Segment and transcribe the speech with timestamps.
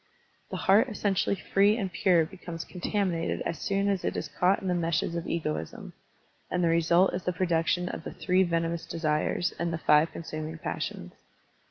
[0.49, 4.59] The heart essen tially free and pure becomes contaminated as soon as it is caught
[4.59, 5.93] in the meshes of egoism,
[6.49, 10.57] and the result is the production of the three venomous desires* and the five consuming
[10.57, 11.13] pas sions.'